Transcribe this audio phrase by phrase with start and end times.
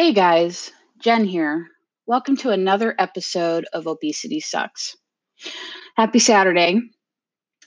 [0.00, 1.66] Hey guys, Jen here.
[2.06, 4.96] Welcome to another episode of Obesity Sucks.
[5.94, 6.80] Happy Saturday.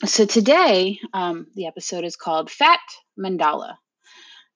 [0.03, 2.79] So, today, um, the episode is called Fat
[3.19, 3.75] Mandala.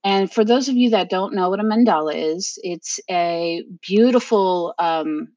[0.04, 4.74] And for those of you that don't know what a mandala is, it's a beautiful
[4.80, 5.28] um,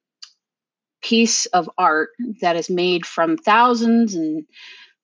[1.02, 2.09] piece of art
[2.41, 4.46] that is made from thousands and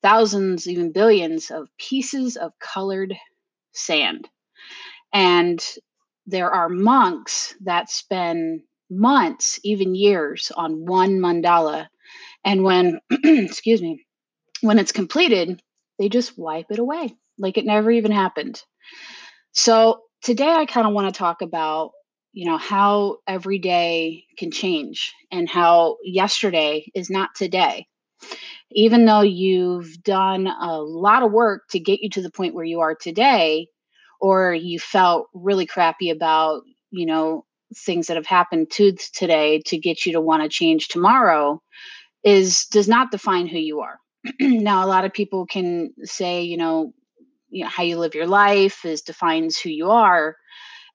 [0.03, 3.15] thousands, even billions of pieces of colored
[3.75, 4.27] sand.
[5.13, 5.63] And
[6.27, 11.89] there are monks that spend months, even years, on one mandala.
[12.45, 14.05] And when, excuse me,
[14.61, 15.61] when it's completed,
[15.99, 18.63] they just wipe it away like it never even happened.
[19.53, 21.93] So today I kind of want to talk about,
[22.33, 27.87] you know, how every day can change and how yesterday is not today.
[28.73, 32.65] Even though you've done a lot of work to get you to the point where
[32.65, 33.69] you are today,
[34.21, 37.45] or you felt really crappy about, you know,
[37.75, 41.61] things that have happened to today to get you to want to change tomorrow
[42.25, 43.99] is does not define who you are.
[44.41, 46.93] now a lot of people can say, you know,
[47.49, 50.37] you know, how you live your life is defines who you are.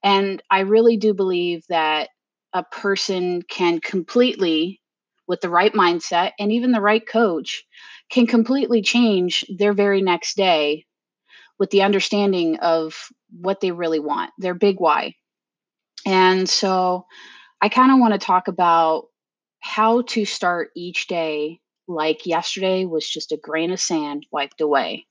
[0.04, 2.10] And I really do believe that
[2.54, 4.82] a person can completely
[5.28, 7.64] with the right mindset and even the right coach
[8.10, 10.86] can completely change their very next day
[11.62, 12.96] with the understanding of
[13.30, 15.14] what they really want, their big why.
[16.08, 17.06] And so
[17.62, 19.04] I kind of want to talk about
[19.60, 25.06] how to start each day like yesterday was just a grain of sand wiped away.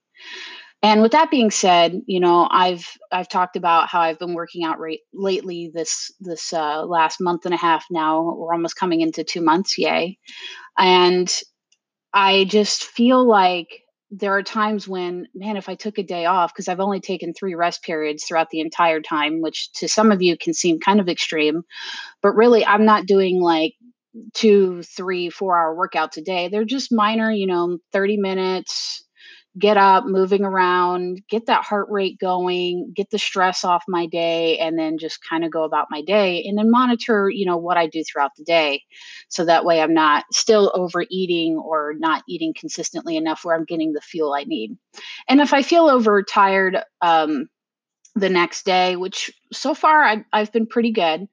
[0.82, 4.64] And with that being said, you know, I've I've talked about how I've been working
[4.64, 8.34] out right lately this this uh, last month and a half now.
[8.36, 10.18] We're almost coming into two months, yay!
[10.76, 11.32] And
[12.12, 13.68] I just feel like
[14.10, 17.32] there are times when, man, if I took a day off, because I've only taken
[17.32, 21.00] three rest periods throughout the entire time, which to some of you can seem kind
[21.00, 21.62] of extreme,
[22.22, 23.74] but really, I'm not doing like
[24.34, 26.48] two, three, four hour workouts a day.
[26.48, 29.04] They're just minor, you know, 30 minutes,
[29.58, 34.58] get up, moving around, get that heart rate going, get the stress off my day,
[34.58, 37.76] and then just kind of go about my day and then monitor, you know, what
[37.76, 38.82] I do throughout the day.
[39.28, 43.92] So that way I'm not still overeating or not eating consistently enough where I'm getting
[43.92, 44.76] the fuel I need.
[45.28, 47.48] And if I feel overtired, um,
[48.16, 51.28] the next day, which so far I, I've been pretty good.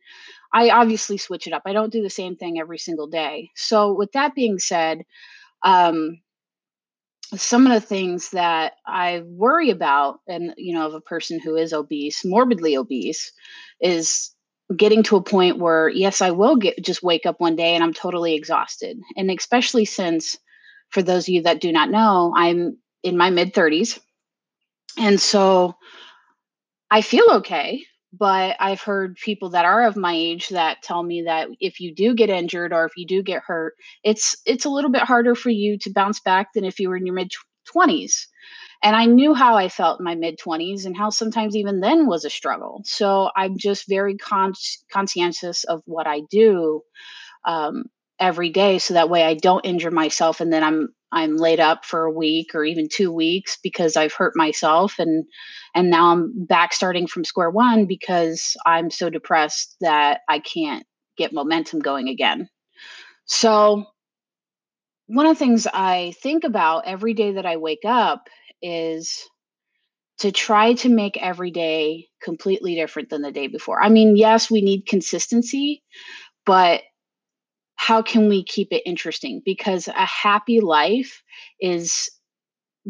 [0.54, 1.64] I obviously switch it up.
[1.66, 3.50] I don't do the same thing every single day.
[3.56, 5.04] So, with that being said,
[5.64, 6.22] um,
[7.36, 11.56] some of the things that I worry about, and you know, of a person who
[11.56, 13.32] is obese, morbidly obese,
[13.82, 14.32] is
[14.76, 17.84] getting to a point where yes, I will get just wake up one day and
[17.84, 20.38] I'm totally exhausted, and especially since,
[20.90, 24.00] for those of you that do not know, I'm in my mid 30s,
[24.98, 25.76] and so
[26.90, 27.84] I feel okay
[28.14, 31.94] but I've heard people that are of my age that tell me that if you
[31.94, 33.74] do get injured or if you do get hurt,
[34.04, 36.98] it's it's a little bit harder for you to bounce back than if you were
[36.98, 37.32] in your mid
[37.76, 38.28] 20s.
[38.84, 42.08] And I knew how I felt in my mid 20s and how sometimes even then
[42.08, 42.82] was a struggle.
[42.86, 44.54] So I'm just very con-
[44.92, 46.82] conscientious of what I do
[47.46, 47.86] um,
[48.20, 51.86] every day so that way I don't injure myself and then I'm I'm laid up
[51.86, 55.26] for a week or even 2 weeks because I've hurt myself and
[55.74, 60.86] and now I'm back starting from square one because I'm so depressed that I can't
[61.18, 62.50] get momentum going again.
[63.26, 63.86] So
[65.08, 68.28] one of the things I think about every day that I wake up
[68.62, 69.24] is
[70.20, 73.82] to try to make every day completely different than the day before.
[73.82, 75.84] I mean, yes, we need consistency,
[76.46, 76.82] but
[77.78, 79.42] how can we keep it interesting?
[79.46, 81.24] Because a happy life
[81.62, 82.10] is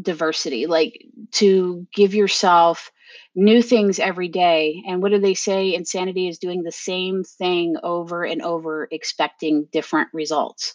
[0.02, 2.92] diversity, like to give yourself
[3.36, 4.82] new things every day.
[4.88, 5.74] And what do they say?
[5.74, 10.74] Insanity is doing the same thing over and over, expecting different results.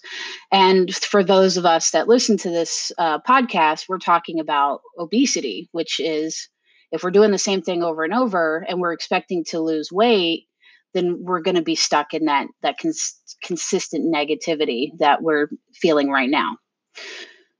[0.50, 5.68] And for those of us that listen to this uh, podcast, we're talking about obesity,
[5.72, 6.48] which is
[6.90, 10.46] if we're doing the same thing over and over and we're expecting to lose weight,
[10.94, 16.10] then we're going to be stuck in that that cons- consistent negativity that we're feeling
[16.10, 16.56] right now.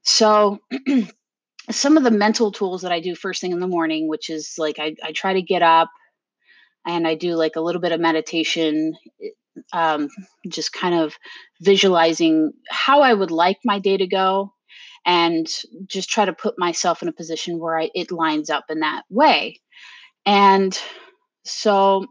[0.02, 0.58] So
[1.70, 4.54] some of the mental tools that I do first thing in the morning, which is
[4.58, 5.90] like I, I try to get up
[6.86, 8.94] and I do like a little bit of meditation,
[9.72, 10.08] um,
[10.48, 11.14] just kind of
[11.60, 14.52] visualizing how I would like my day to go
[15.04, 15.46] and
[15.86, 19.02] just try to put myself in a position where I, it lines up in that
[19.10, 19.60] way.
[20.26, 20.76] And
[21.44, 22.06] so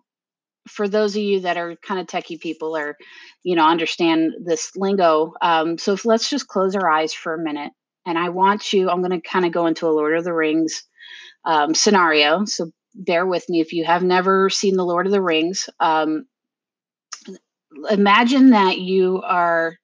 [0.71, 2.97] for those of you that are kind of techie people or
[3.43, 7.71] you know understand this lingo um, so let's just close our eyes for a minute
[8.05, 10.33] and i want you i'm going to kind of go into a lord of the
[10.33, 10.83] rings
[11.45, 15.21] um, scenario so bear with me if you have never seen the lord of the
[15.21, 16.25] rings um,
[17.89, 19.77] imagine that you are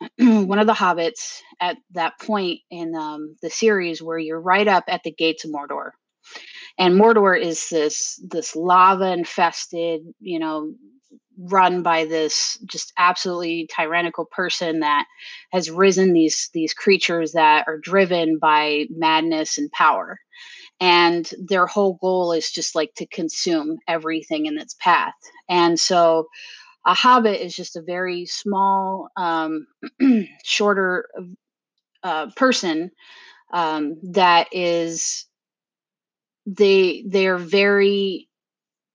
[0.18, 4.84] one of the hobbits at that point in um, the series where you're right up
[4.88, 5.90] at the gates of Mordor.
[6.78, 10.74] And Mordor is this this lava infested, you know,
[11.38, 15.06] run by this just absolutely tyrannical person that
[15.52, 20.18] has risen these these creatures that are driven by madness and power.
[20.80, 25.14] And their whole goal is just like to consume everything in its path.
[25.48, 26.26] And so
[26.86, 29.66] a hobbit is just a very small um,
[30.44, 31.06] shorter
[32.02, 32.90] uh, person
[33.52, 35.26] um, that is
[36.46, 38.28] they they're very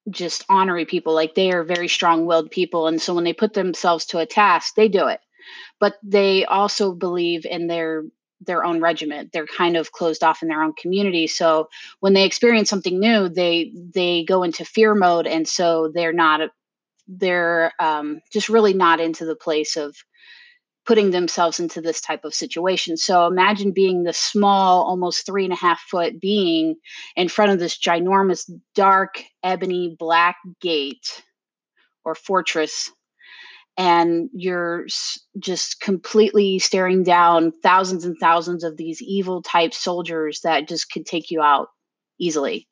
[0.10, 4.06] just honorary people like they are very strong-willed people and so when they put themselves
[4.06, 5.20] to a task they do it.
[5.80, 8.04] But they also believe in their
[8.42, 9.32] their own regiment.
[9.34, 13.30] They're kind of closed off in their own community so when they experience something new
[13.30, 16.42] they they go into fear mode and so they're not
[17.08, 19.96] they're um, just really not into the place of
[20.88, 22.96] putting themselves into this type of situation.
[22.96, 26.76] So imagine being the small, almost three and a half foot being
[27.18, 31.22] in front of this ginormous, dark, ebony black gate
[32.06, 32.90] or fortress.
[33.76, 34.88] And you're
[35.38, 41.06] just completely staring down thousands and thousands of these evil type soldiers that just could
[41.06, 41.68] take you out
[42.18, 42.68] easily.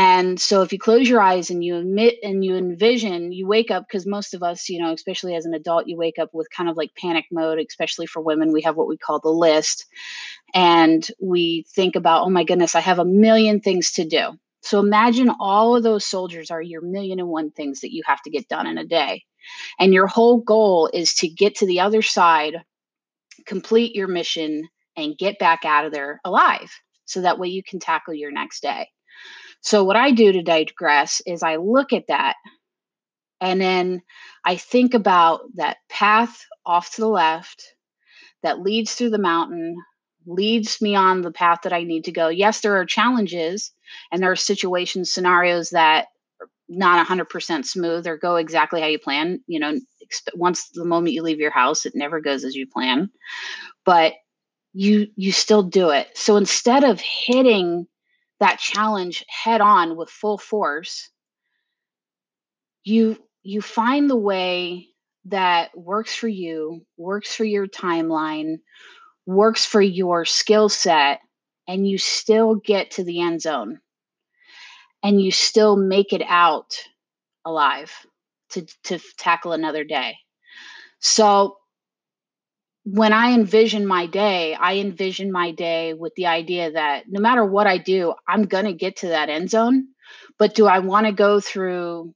[0.00, 3.72] And so if you close your eyes and you admit and you envision, you wake
[3.72, 6.46] up because most of us, you know, especially as an adult, you wake up with
[6.56, 8.52] kind of like panic mode, especially for women.
[8.52, 9.86] We have what we call the list.
[10.54, 14.38] And we think about, oh my goodness, I have a million things to do.
[14.62, 18.22] So imagine all of those soldiers are your million and one things that you have
[18.22, 19.24] to get done in a day.
[19.80, 22.54] And your whole goal is to get to the other side,
[23.46, 26.70] complete your mission, and get back out of there alive.
[27.06, 28.86] So that way you can tackle your next day.
[29.60, 32.36] So, what I do to digress is I look at that
[33.40, 34.02] and then
[34.44, 37.74] I think about that path off to the left
[38.42, 39.76] that leads through the mountain,
[40.26, 42.28] leads me on the path that I need to go.
[42.28, 43.72] Yes, there are challenges
[44.12, 46.06] and there are situations, scenarios that
[46.40, 49.40] are not 100% smooth or go exactly how you plan.
[49.46, 49.78] You know,
[50.34, 53.10] once the moment you leave your house, it never goes as you plan.
[53.84, 54.14] But
[54.74, 56.08] you you still do it.
[56.14, 57.86] So instead of hitting
[58.40, 61.10] that challenge head on with full force
[62.84, 64.88] you you find the way
[65.26, 68.56] that works for you works for your timeline
[69.26, 71.20] works for your skill set
[71.68, 73.78] and you still get to the end zone.
[75.02, 76.76] And you still make it out
[77.44, 77.92] alive
[78.50, 80.16] to to tackle another day.
[80.98, 81.58] So
[82.90, 87.44] when I envision my day, I envision my day with the idea that no matter
[87.44, 89.88] what I do, I'm going to get to that end zone.
[90.38, 92.14] But do I want to go through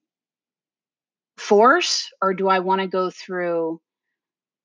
[1.36, 3.80] force or do I want to go through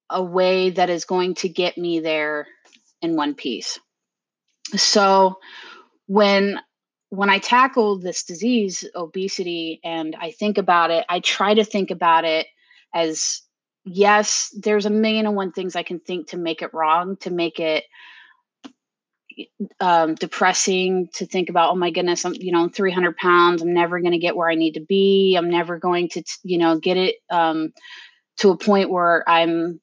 [0.10, 2.48] a way that is going to get me there
[3.02, 3.78] in one piece?
[4.76, 5.40] So
[6.06, 6.60] when
[7.10, 11.90] when I tackle this disease, obesity, and I think about it, I try to think
[11.90, 12.48] about it
[12.94, 13.42] as
[13.88, 17.32] yes, there's a million and one things I can think to make it wrong, to
[17.32, 17.86] make it
[19.80, 21.72] um, depressing to think about.
[21.72, 23.62] Oh my goodness, I'm you know 300 pounds.
[23.62, 25.36] I'm never going to get where I need to be.
[25.36, 27.74] I'm never going to you know get it um,
[28.38, 29.80] to a point where I'm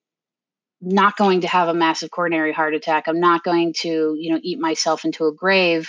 [0.80, 3.04] not going to have a massive coronary heart attack.
[3.06, 5.88] I'm not going to you know eat myself into a grave.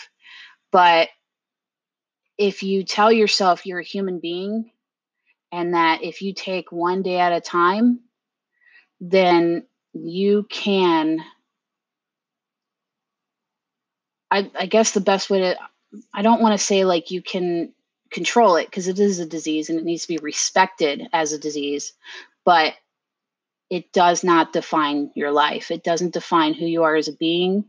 [0.72, 1.10] But
[2.38, 4.72] if you tell yourself you're a human being
[5.52, 8.02] and that if you take one day at a time
[9.00, 11.20] then you can
[14.32, 15.58] I, I guess the best way to
[16.14, 17.74] I don't want to say like you can
[18.12, 21.40] control it because it is a disease and it needs to be respected as a
[21.40, 21.94] disease,
[22.44, 22.74] but
[23.70, 25.72] it does not define your life.
[25.72, 27.66] It doesn't define who you are as a being.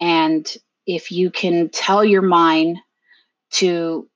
[0.00, 0.46] And
[0.86, 2.78] if you can tell your mind
[3.52, 4.08] to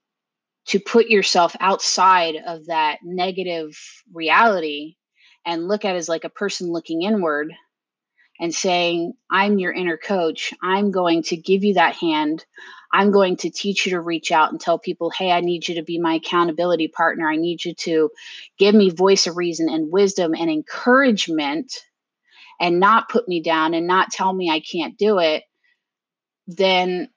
[0.66, 3.78] to put yourself outside of that negative
[4.12, 4.96] reality
[5.46, 7.52] and look at as like a person looking inward
[8.40, 10.52] and saying, I'm your inner coach.
[10.62, 12.44] I'm going to give you that hand.
[12.92, 15.76] I'm going to teach you to reach out and tell people, hey, I need you
[15.76, 17.28] to be my accountability partner.
[17.28, 18.10] I need you to
[18.58, 21.72] give me voice of reason and wisdom and encouragement
[22.60, 25.44] and not put me down and not tell me I can't do it.
[26.46, 27.08] Then,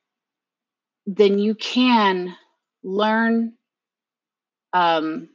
[1.05, 2.36] then you can
[2.84, 3.53] learn
[4.74, 5.29] um,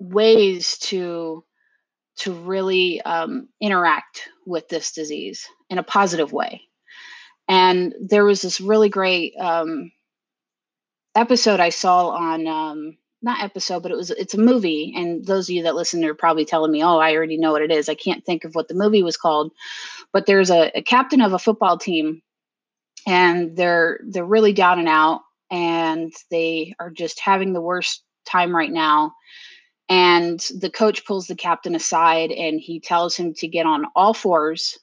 [0.00, 1.44] ways to
[2.16, 6.62] to really um, interact with this disease in a positive way.
[7.48, 9.90] And there was this really great um,
[11.14, 14.92] episode I saw on um, not episode, but it was it's a movie.
[14.96, 17.62] And those of you that listen are probably telling me, "Oh, I already know what
[17.62, 19.52] it is." I can't think of what the movie was called,
[20.12, 22.22] but there's a, a captain of a football team,
[23.06, 28.54] and they're they're really down and out, and they are just having the worst time
[28.54, 29.12] right now.
[29.90, 34.14] And the coach pulls the captain aside, and he tells him to get on all
[34.14, 34.78] fours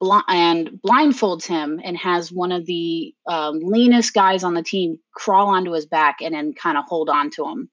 [0.00, 5.48] and blindfolds him and has one of the um, leanest guys on the team crawl
[5.48, 7.68] onto his back and then kind of hold on to him.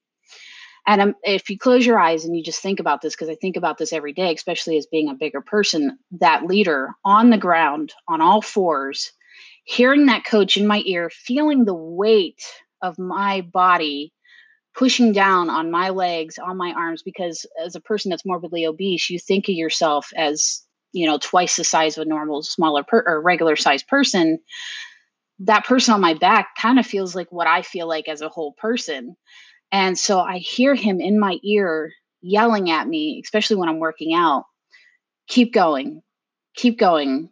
[0.86, 3.34] And um, if you close your eyes and you just think about this, because I
[3.34, 7.38] think about this every day, especially as being a bigger person, that leader on the
[7.38, 9.12] ground on all fours,
[9.64, 12.42] hearing that coach in my ear, feeling the weight
[12.82, 14.12] of my body
[14.78, 19.10] pushing down on my legs, on my arms, because as a person that's morbidly obese,
[19.10, 23.02] you think of yourself as you know twice the size of a normal smaller per,
[23.06, 24.38] or regular sized person.
[25.40, 28.28] That person on my back kind of feels like what i feel like as a
[28.28, 29.16] whole person.
[29.70, 34.12] And so i hear him in my ear yelling at me especially when i'm working
[34.12, 34.42] out
[35.28, 36.02] keep going
[36.58, 37.30] keep going.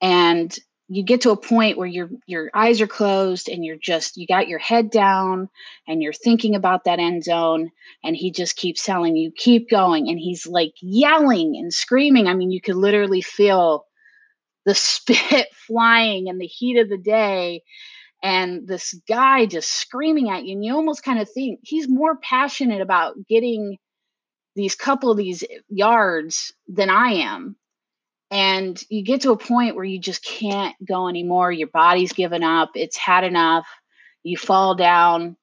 [0.00, 0.56] And
[0.88, 4.26] you get to a point where your your eyes are closed and you're just you
[4.26, 5.48] got your head down
[5.88, 7.70] and you're thinking about that end zone
[8.02, 10.08] and he just keeps telling you keep going.
[10.08, 12.26] And he's like yelling and screaming.
[12.26, 13.86] I mean you could literally feel
[14.66, 17.62] the spit flying in the heat of the day
[18.22, 20.54] and this guy just screaming at you.
[20.54, 23.78] And you almost kind of think he's more passionate about getting
[24.54, 27.56] these couple of these yards than i am
[28.34, 31.52] and you get to a point where you just can't go anymore.
[31.52, 32.72] Your body's given up.
[32.74, 33.64] It's had enough.
[34.24, 35.36] You fall down.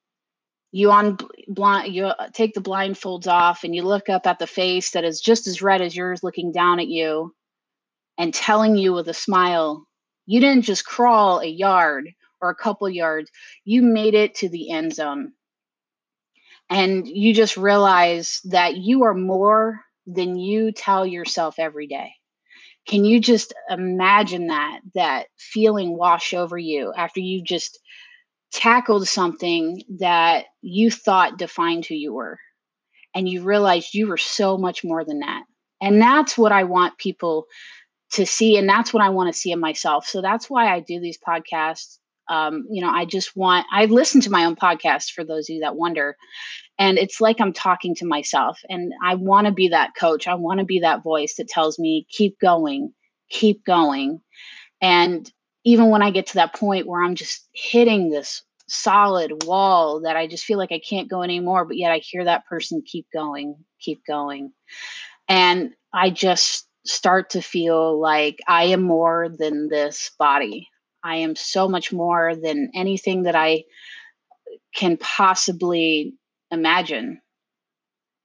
[0.72, 1.16] You on
[1.48, 5.04] blind you uh, take the blindfolds off and you look up at the face that
[5.04, 7.34] is just as red as yours looking down at you
[8.18, 9.86] and telling you with a smile
[10.26, 12.10] you didn't just crawl a yard
[12.42, 13.30] or a couple yards.
[13.64, 15.32] You made it to the end zone.
[16.68, 22.12] And you just realize that you are more than you tell yourself every day
[22.86, 27.78] can you just imagine that that feeling wash over you after you just
[28.52, 32.38] tackled something that you thought defined who you were
[33.14, 35.44] and you realized you were so much more than that?
[35.80, 37.46] And that's what i want people
[38.12, 40.06] to see and that's what i want to see in myself.
[40.06, 41.98] So that's why i do these podcasts.
[42.28, 45.54] Um, you know i just want i listen to my own podcast for those of
[45.54, 46.16] you that wonder
[46.82, 50.26] and it's like i'm talking to myself and i want to be that coach.
[50.26, 52.92] I want to be that voice that tells me keep going
[53.30, 54.20] keep going.
[54.82, 55.30] And
[55.64, 60.16] even when i get to that point where i'm just hitting this solid wall that
[60.16, 63.06] i just feel like i can't go anymore but yet i hear that person keep
[63.12, 64.52] going keep going.
[65.28, 70.68] And i just start to feel like i am more than this body.
[71.04, 73.62] I am so much more than anything that i
[74.74, 76.14] can possibly
[76.52, 77.20] imagine.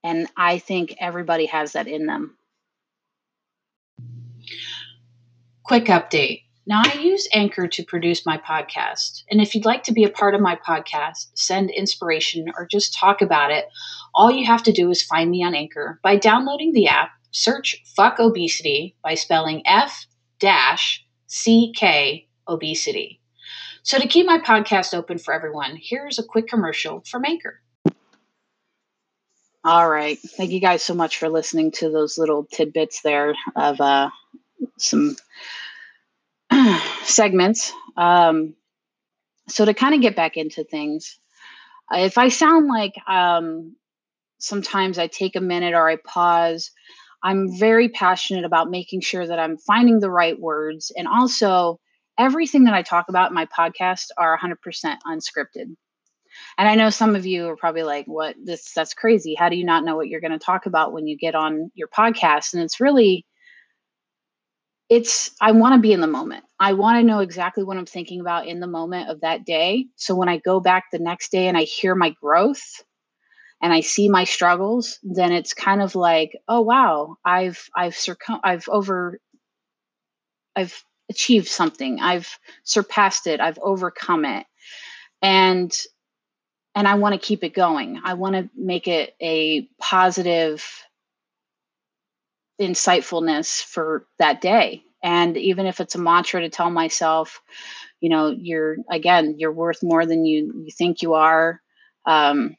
[0.04, 2.38] And I think everybody has that in them.
[5.64, 6.44] Quick update.
[6.66, 9.24] Now, I use Anchor to produce my podcast.
[9.32, 12.94] And if you'd like to be a part of my podcast, send inspiration, or just
[12.94, 13.66] talk about it,
[14.14, 17.82] all you have to do is find me on Anchor by downloading the app, search
[17.96, 20.08] Fuck Obesity by spelling F
[20.40, 23.22] dash C K Obesity.
[23.84, 27.62] So, to keep my podcast open for everyone, here's a quick commercial from Anchor.
[29.68, 30.18] All right.
[30.18, 34.10] Thank you guys so much for listening to those little tidbits there of uh,
[34.78, 35.18] some
[37.04, 37.74] segments.
[37.98, 38.56] Um,
[39.50, 41.20] so, to kind of get back into things,
[41.92, 43.76] if I sound like um,
[44.38, 46.72] sometimes I take a minute or I pause,
[47.22, 50.94] I'm very passionate about making sure that I'm finding the right words.
[50.96, 51.82] And also,
[52.18, 55.76] everything that I talk about in my podcast are 100% unscripted.
[56.58, 59.36] And I know some of you are probably like, what this that's crazy.
[59.36, 61.72] How do you not know what you're going to talk about when you get on
[61.76, 62.54] your podcast?
[62.54, 63.26] And it's really
[64.90, 66.46] it's I want to be in the moment.
[66.60, 69.88] I want to know exactly what I'm thinking about in the moment of that day.
[69.96, 72.64] So when I go back the next day and I hear my growth
[73.62, 78.40] and I see my struggles, then it's kind of like, oh wow, I've I've circum
[78.44, 79.20] I've over
[80.56, 82.00] I've achieved something.
[82.00, 83.40] I've surpassed it.
[83.40, 84.46] I've overcome it.
[85.22, 85.72] And
[86.78, 88.00] and I want to keep it going.
[88.04, 90.64] I want to make it a positive
[92.62, 94.84] insightfulness for that day.
[95.02, 97.42] And even if it's a mantra to tell myself,
[98.00, 101.62] you know, you're again, you're worth more than you you think you are.
[102.06, 102.56] Um,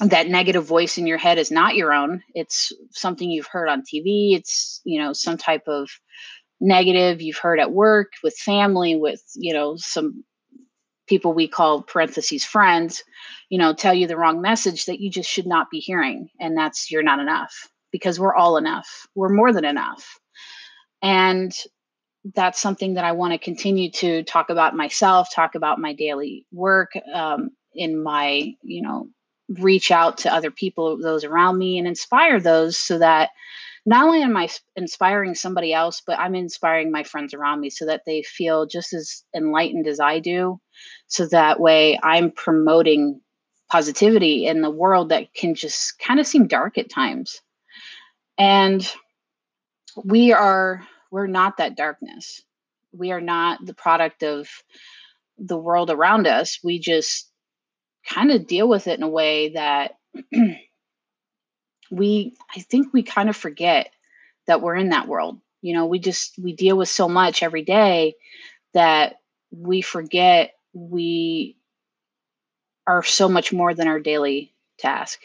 [0.00, 2.22] that negative voice in your head is not your own.
[2.34, 4.36] It's something you've heard on TV.
[4.36, 5.88] It's you know some type of
[6.60, 10.24] negative you've heard at work with family with you know some
[11.06, 13.02] people we call parentheses friends,
[13.48, 16.28] you know, tell you the wrong message that you just should not be hearing.
[16.40, 19.06] And that's you're not enough because we're all enough.
[19.14, 20.18] We're more than enough.
[21.02, 21.52] And
[22.34, 26.44] that's something that I want to continue to talk about myself, talk about my daily
[26.52, 29.08] work, um, in my, you know,
[29.48, 33.30] reach out to other people, those around me, and inspire those so that
[33.84, 37.86] not only am I inspiring somebody else, but I'm inspiring my friends around me so
[37.86, 40.58] that they feel just as enlightened as I do.
[41.08, 43.20] So that way I'm promoting
[43.70, 47.40] positivity in the world that can just kind of seem dark at times.
[48.38, 48.88] And
[50.04, 52.42] we are, we're not that darkness.
[52.92, 54.48] We are not the product of
[55.38, 56.58] the world around us.
[56.62, 57.30] We just
[58.08, 59.92] kind of deal with it in a way that
[61.90, 63.90] we i think we kind of forget
[64.46, 67.62] that we're in that world you know we just we deal with so much every
[67.62, 68.14] day
[68.74, 69.16] that
[69.50, 71.56] we forget we
[72.86, 75.20] are so much more than our daily task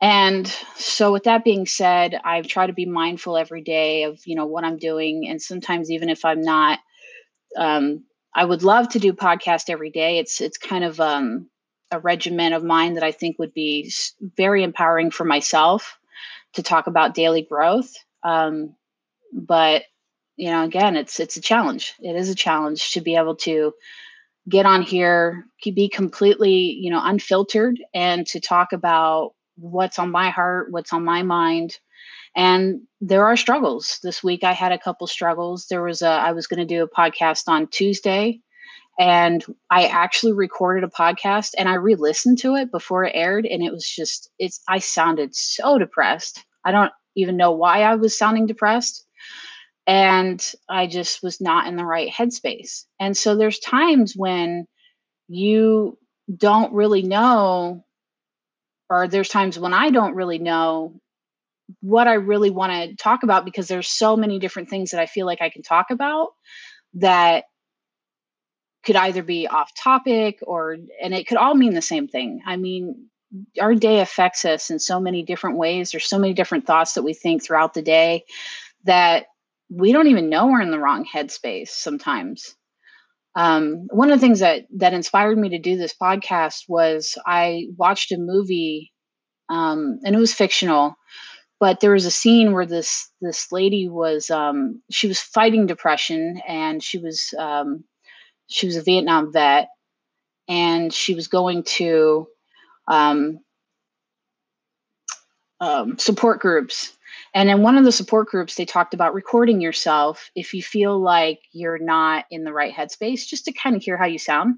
[0.00, 4.36] and so with that being said i try to be mindful every day of you
[4.36, 6.78] know what i'm doing and sometimes even if i'm not
[7.56, 11.48] um, i would love to do podcast every day it's it's kind of um,
[11.92, 13.92] a regimen of mine that I think would be
[14.36, 15.98] very empowering for myself
[16.54, 17.94] to talk about daily growth.
[18.22, 18.74] Um,
[19.32, 19.84] but
[20.36, 21.94] you know, again, it's it's a challenge.
[22.00, 23.74] It is a challenge to be able to
[24.48, 30.30] get on here, be completely you know unfiltered, and to talk about what's on my
[30.30, 31.78] heart, what's on my mind.
[32.34, 33.98] And there are struggles.
[34.02, 35.66] This week I had a couple struggles.
[35.68, 38.40] There was a I was going to do a podcast on Tuesday
[38.98, 43.62] and I actually recorded a podcast and I re-listened to it before it aired and
[43.62, 46.44] it was just it's I sounded so depressed.
[46.64, 49.04] I don't even know why I was sounding depressed
[49.86, 52.84] and I just was not in the right headspace.
[53.00, 54.66] And so there's times when
[55.28, 55.98] you
[56.34, 57.84] don't really know
[58.88, 61.00] or there's times when I don't really know
[61.80, 65.06] what I really want to talk about because there's so many different things that I
[65.06, 66.30] feel like I can talk about
[66.94, 67.44] that
[68.84, 72.56] could either be off topic or and it could all mean the same thing i
[72.56, 73.06] mean
[73.60, 77.02] our day affects us in so many different ways there's so many different thoughts that
[77.02, 78.24] we think throughout the day
[78.84, 79.26] that
[79.74, 82.54] we don't even know we're in the wrong headspace sometimes
[83.34, 87.66] um, one of the things that that inspired me to do this podcast was i
[87.76, 88.92] watched a movie
[89.48, 90.96] um, and it was fictional
[91.60, 96.40] but there was a scene where this this lady was um, she was fighting depression
[96.48, 97.84] and she was um,
[98.52, 99.68] she was a Vietnam vet,
[100.48, 102.26] and she was going to
[102.88, 103.38] um,
[105.60, 106.96] um, support groups.
[107.34, 111.00] And in one of the support groups, they talked about recording yourself if you feel
[111.00, 114.56] like you're not in the right headspace, just to kind of hear how you sound.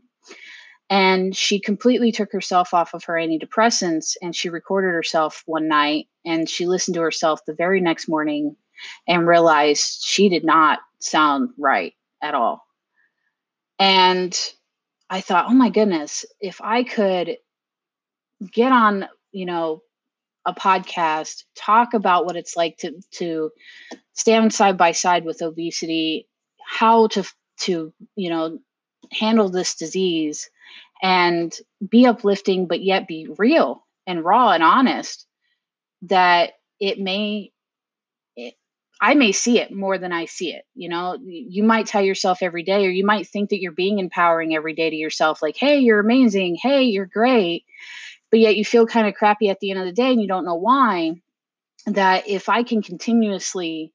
[0.90, 6.08] And she completely took herself off of her antidepressants and she recorded herself one night
[6.26, 8.56] and she listened to herself the very next morning
[9.08, 12.66] and realized she did not sound right at all.
[13.78, 14.38] And
[15.08, 17.36] I thought, oh my goodness, if I could
[18.52, 19.82] get on, you know,
[20.46, 23.50] a podcast, talk about what it's like to to
[24.14, 26.28] stand side by side with obesity,
[26.64, 27.24] how to
[27.60, 28.58] to, you know,
[29.12, 30.50] handle this disease
[31.02, 31.54] and
[31.86, 35.26] be uplifting but yet be real and raw and honest
[36.02, 37.52] that it may
[39.00, 40.64] I may see it more than I see it.
[40.74, 43.98] You know, you might tell yourself every day, or you might think that you're being
[43.98, 46.56] empowering every day to yourself, like, hey, you're amazing.
[46.60, 47.64] Hey, you're great.
[48.34, 50.26] But yet you feel kind of crappy at the end of the day and you
[50.26, 51.12] don't know why.
[51.86, 53.92] That if I can continuously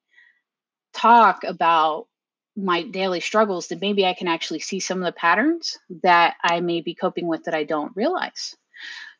[0.94, 2.08] talk about
[2.56, 6.62] my daily struggles, then maybe I can actually see some of the patterns that I
[6.62, 8.56] may be coping with that I don't realize.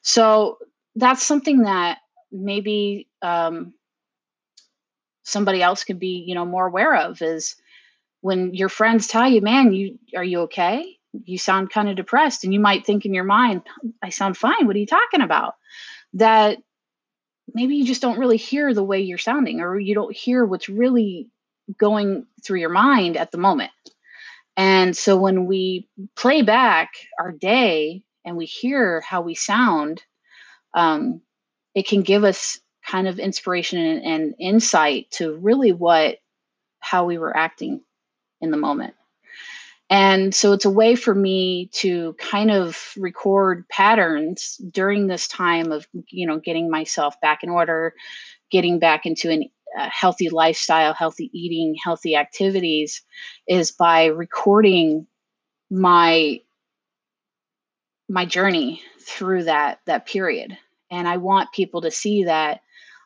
[0.04, 0.58] So
[0.96, 1.98] that's something that
[2.32, 3.74] maybe um,
[5.24, 7.58] somebody else could be you know more aware of is
[8.22, 12.44] when your friends tell you man you are you okay you sound kind of depressed
[12.44, 13.64] and you might think in your mind
[14.04, 14.68] i sound fine.
[14.68, 15.56] What are you talking about?
[16.14, 16.58] That
[17.54, 20.70] maybe you just don't really hear the way you're sounding or you don't hear what's
[20.70, 21.30] really
[21.78, 23.72] going through your mind at the moment.
[24.58, 30.04] And so when we play back our day and we hear how we sound
[30.74, 31.22] um,
[31.76, 36.18] it can give us kind of inspiration and, and insight to really what
[36.80, 37.82] how we were acting
[38.42, 38.94] in the moment.
[39.90, 45.72] And so it's a way for me to kind of record patterns during this time
[45.72, 47.94] of, you know, getting myself back in order,
[48.52, 53.02] getting back into a uh, healthy lifestyle, healthy eating, healthy activities,
[53.48, 55.08] is by recording
[55.70, 56.40] my
[58.08, 60.58] my journey through that that period.
[60.92, 62.62] And i want people to see that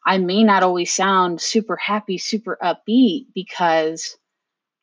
[0.05, 4.17] i may not always sound super happy super upbeat because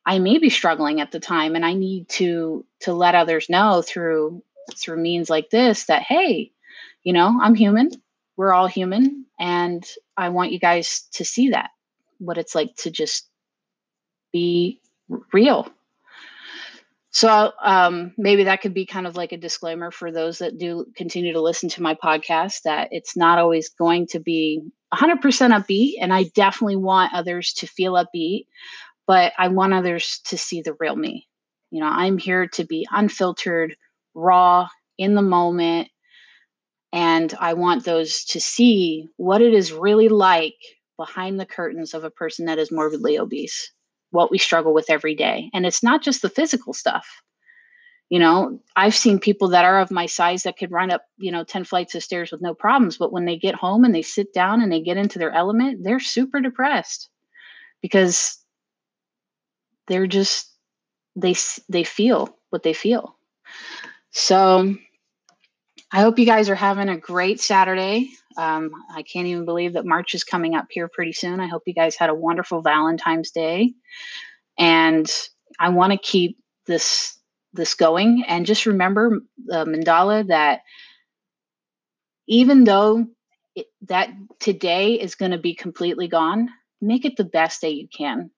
[0.05, 3.81] i may be struggling at the time and i need to to let others know
[3.81, 4.43] through
[4.75, 6.51] through means like this that hey
[7.03, 7.89] you know i'm human
[8.37, 9.85] we're all human and
[10.17, 11.71] i want you guys to see that
[12.19, 13.27] what it's like to just
[14.31, 14.79] be
[15.33, 15.67] real
[17.13, 20.85] so um, maybe that could be kind of like a disclaimer for those that do
[20.95, 24.61] continue to listen to my podcast that it's not always going to be
[24.93, 25.95] 100% upbeat.
[25.99, 28.45] And I definitely want others to feel upbeat,
[29.07, 31.27] but I want others to see the real me.
[31.69, 33.75] You know, I'm here to be unfiltered,
[34.13, 35.89] raw, in the moment.
[36.93, 40.55] And I want those to see what it is really like
[40.97, 43.71] behind the curtains of a person that is morbidly obese
[44.11, 45.49] what we struggle with every day.
[45.53, 47.07] And it's not just the physical stuff.
[48.09, 51.31] You know, I've seen people that are of my size that could run up, you
[51.31, 52.97] know, 10 flights of stairs with no problems.
[52.97, 55.79] But when they get home and they sit down and they get into their element,
[55.81, 57.09] they're super depressed
[57.81, 58.37] because
[59.91, 60.49] they're just,
[61.15, 61.35] they,
[61.67, 63.17] they feel what they feel.
[64.11, 64.75] So
[65.91, 68.11] I hope you guys are having a great Saturday.
[68.37, 71.41] Um, I can't even believe that March is coming up here pretty soon.
[71.41, 73.73] I hope you guys had a wonderful Valentine's Day.
[74.57, 75.11] And
[75.59, 77.17] I want to keep this
[77.53, 78.23] this going.
[78.29, 79.19] And just remember,
[79.51, 80.61] uh, Mandala, that
[82.27, 83.07] even though
[83.55, 86.47] it, that today is going to be completely gone,
[86.79, 88.31] make it the best day you can.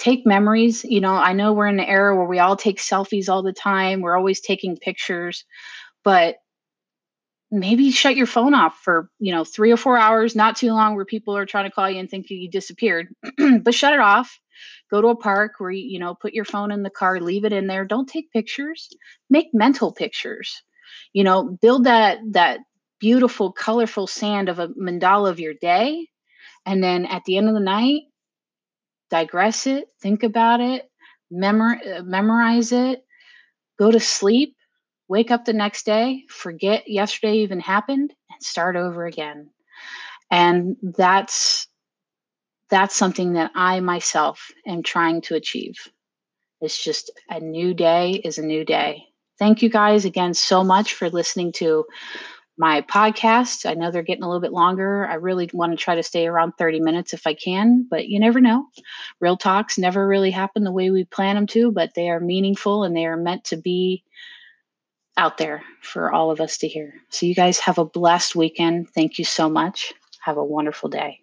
[0.00, 0.82] Take memories.
[0.82, 3.52] You know, I know we're in an era where we all take selfies all the
[3.52, 4.00] time.
[4.00, 5.44] We're always taking pictures,
[6.02, 6.36] but
[7.50, 10.94] maybe shut your phone off for you know three or four hours not too long
[10.94, 13.08] where people are trying to call you and think you disappeared
[13.62, 14.38] but shut it off
[14.90, 17.44] go to a park where you, you know put your phone in the car leave
[17.44, 18.88] it in there don't take pictures
[19.28, 20.62] make mental pictures
[21.12, 22.60] you know build that that
[23.00, 26.06] beautiful colorful sand of a mandala of your day
[26.66, 28.02] and then at the end of the night
[29.10, 30.88] digress it think about it
[31.30, 33.04] memor- uh, memorize it
[33.78, 34.56] go to sleep
[35.10, 39.50] wake up the next day, forget yesterday even happened, and start over again.
[40.30, 41.66] And that's
[42.70, 45.74] that's something that I myself am trying to achieve.
[46.60, 49.04] It's just a new day is a new day.
[49.38, 51.86] Thank you guys again so much for listening to
[52.60, 53.68] my podcast.
[53.68, 55.06] I know they're getting a little bit longer.
[55.06, 58.20] I really want to try to stay around 30 minutes if I can, but you
[58.20, 58.66] never know.
[59.18, 62.84] Real talks never really happen the way we plan them to, but they are meaningful
[62.84, 64.04] and they are meant to be
[65.16, 66.94] out there for all of us to hear.
[67.08, 68.90] So, you guys have a blessed weekend.
[68.90, 69.94] Thank you so much.
[70.20, 71.19] Have a wonderful day.